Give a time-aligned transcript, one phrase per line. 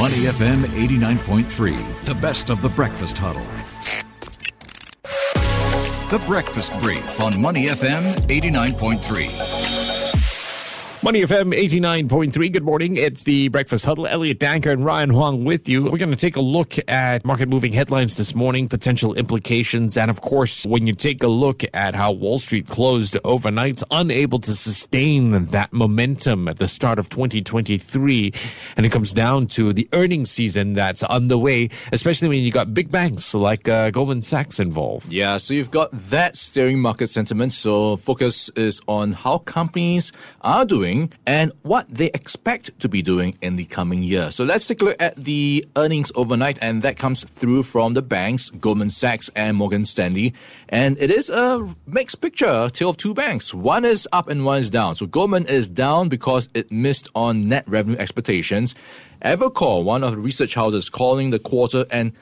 [0.00, 3.44] Money FM 89.3, the best of the breakfast huddle.
[6.08, 9.79] The Breakfast Brief on Money FM 89.3.
[11.02, 12.52] Money FM 89.3.
[12.52, 12.98] Good morning.
[12.98, 14.06] It's the Breakfast Huddle.
[14.06, 15.84] Elliot Danker and Ryan Huang with you.
[15.84, 19.96] We're going to take a look at market moving headlines this morning, potential implications.
[19.96, 24.40] And of course, when you take a look at how Wall Street closed overnight, unable
[24.40, 28.34] to sustain that momentum at the start of 2023.
[28.76, 32.90] And it comes down to the earnings season that's underway, especially when you got big
[32.90, 35.10] banks like uh, Goldman Sachs involved.
[35.10, 37.54] Yeah, so you've got that steering market sentiment.
[37.54, 40.12] So focus is on how companies
[40.42, 44.30] are doing doing and what they expect to be doing in the coming year.
[44.30, 48.02] So let's take a look at the earnings overnight, and that comes through from the
[48.02, 50.34] banks, Goldman Sachs and Morgan Stanley.
[50.68, 53.54] And it is a mixed picture, a tale of two banks.
[53.54, 54.94] One is up and one is down.
[54.94, 58.74] So Goldman is down because it missed on net revenue expectations.
[59.22, 62.12] Evercore, one of the research houses, calling the quarter an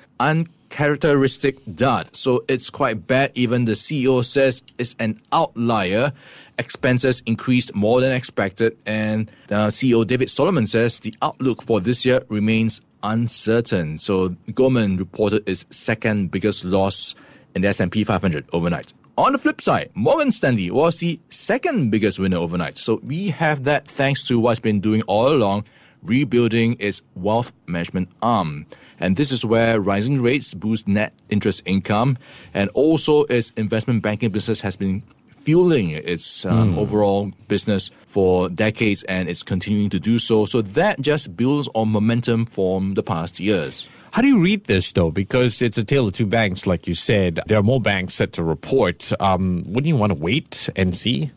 [0.70, 2.14] uncharacteristic dud.
[2.14, 3.32] So it's quite bad.
[3.34, 6.12] Even the CEO says it's an outlier
[6.58, 12.04] expenses increased more than expected, and uh, CEO David Solomon says the outlook for this
[12.04, 13.96] year remains uncertain.
[13.96, 17.14] So Goldman reported its second biggest loss
[17.54, 18.92] in the S&P 500 overnight.
[19.16, 22.78] On the flip side, Morgan Stanley was the second biggest winner overnight.
[22.78, 25.64] So we have that thanks to what's been doing all along,
[26.02, 28.66] rebuilding its wealth management arm.
[29.00, 32.18] And this is where rising rates boost net interest income
[32.54, 36.78] and also its investment banking business has been fueling its um, mm.
[36.78, 40.44] overall business for decades and it's continuing to do so.
[40.44, 43.88] So that just builds on momentum from the past years.
[44.10, 45.10] How do you read this though?
[45.10, 47.40] Because it's a tale of two banks, like you said.
[47.46, 49.12] There are more banks set to report.
[49.20, 51.30] Um, wouldn't you want to wait and see?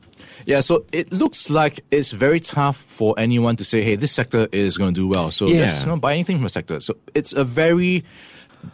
[0.46, 4.48] Yeah, so it looks like it's very tough for anyone to say, hey, this sector
[4.52, 5.32] is going to do well.
[5.32, 5.62] So yeah.
[5.62, 6.80] let's not buy anything from a sector.
[6.80, 8.04] So it's a very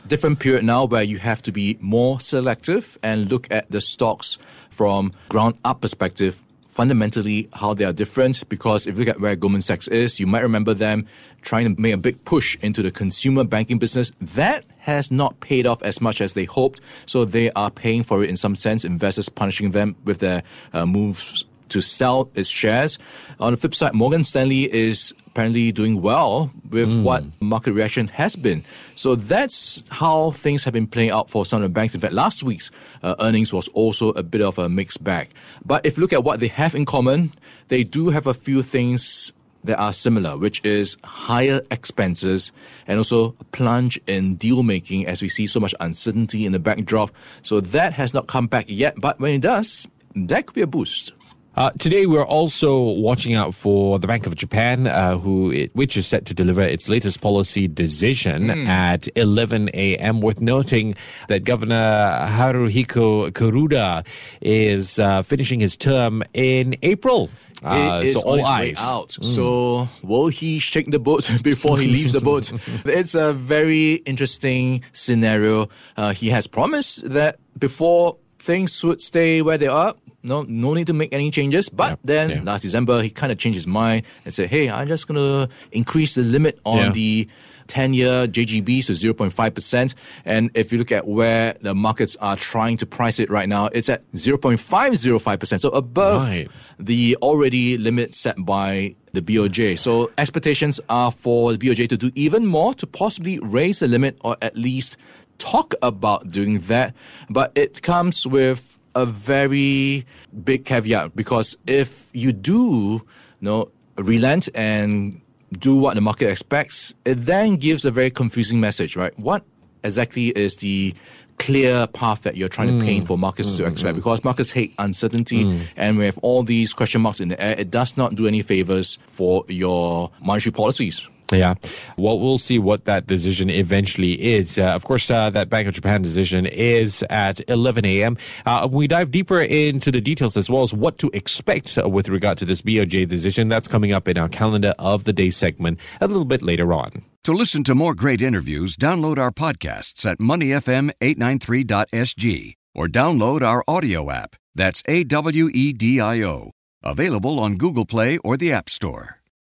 [0.08, 4.38] different period now where you have to be more selective and look at the stocks
[4.70, 6.42] from ground up perspective
[6.78, 10.28] fundamentally how they are different because if you look at where Goldman Sachs is, you
[10.28, 11.08] might remember them
[11.42, 14.12] trying to make a big push into the consumer banking business.
[14.22, 18.24] That has not paid off as much as they hoped, so they are paying for
[18.24, 18.86] it in some sense.
[18.86, 23.00] Investors punishing them with their uh, moves to sell its shares.
[23.40, 27.04] On the flip side, Morgan Stanley is apparently doing well with mm.
[27.04, 28.66] what market reaction has been.
[28.96, 31.94] So that's how things have been playing out for some of the banks.
[31.94, 32.72] In fact, last week's
[33.04, 35.30] uh, earnings was also a bit of a mixed bag.
[35.64, 37.36] But if you look at what they have in common,
[37.68, 39.32] they do have a few things
[39.64, 42.52] that are similar, which is higher expenses
[42.88, 46.60] and also a plunge in deal making as we see so much uncertainty in the
[46.60, 47.12] backdrop.
[47.44, 50.68] So that has not come back yet, but when it does, that could be a
[50.68, 51.14] boost.
[51.58, 55.98] Uh, today, we're also watching out for the Bank of Japan, uh, who it, which
[55.98, 58.68] is set to deliver its latest policy decision mm.
[58.68, 60.22] at 11 a.m.
[60.22, 60.94] Worth noting
[61.30, 64.06] that Governor Haruhiko Kuroda
[64.40, 67.32] is uh, finishing his term in April.
[67.64, 69.18] Uh, so all eyes out.
[69.20, 69.24] Mm.
[69.36, 72.52] So will he shake the boat before he leaves the boat?
[72.86, 75.70] It's a very interesting scenario.
[75.96, 79.94] Uh, he has promised that before things would stay where they are,
[80.24, 81.70] no, no need to make any changes.
[81.70, 81.96] But yeah.
[82.04, 82.42] then yeah.
[82.44, 86.16] last December, he kind of changed his mind and said, "Hey, I'm just gonna increase
[86.16, 86.92] the limit on yeah.
[86.92, 87.28] the."
[87.68, 89.94] 10 year JGB to 0.5%.
[90.24, 93.66] And if you look at where the markets are trying to price it right now,
[93.66, 95.60] it's at 0.505%.
[95.60, 96.48] So above right.
[96.80, 99.78] the already limit set by the BOJ.
[99.78, 104.18] So expectations are for the BOJ to do even more to possibly raise the limit
[104.22, 104.96] or at least
[105.38, 106.94] talk about doing that.
[107.30, 110.06] But it comes with a very
[110.44, 113.02] big caveat because if you do
[113.40, 115.22] you know, relent and
[115.54, 119.18] do what the market expects, it then gives a very confusing message, right?
[119.20, 119.44] What
[119.84, 120.94] exactly is the
[121.38, 122.80] clear path that you're trying mm.
[122.80, 125.68] to paint for markets mm, to expect mm, because markets hate uncertainty mm.
[125.76, 128.42] and we have all these question marks in the air, it does not do any
[128.42, 131.08] favors for your monetary policies.
[131.32, 131.56] Yeah.
[131.98, 134.58] Well, we'll see what that decision eventually is.
[134.58, 138.16] Uh, of course, uh, that Bank of Japan decision is at 11 a.m.
[138.46, 142.38] Uh, we dive deeper into the details as well as what to expect with regard
[142.38, 143.50] to this BOJ decision.
[143.50, 147.04] That's coming up in our calendar of the day segment a little bit later on.
[147.26, 154.10] To listen to more great interviews, download our podcasts at moneyfm893.sg or download our audio
[154.10, 154.38] app.
[154.56, 156.52] That's A W E D I O.
[156.84, 159.18] Available on Google Play or the App Store.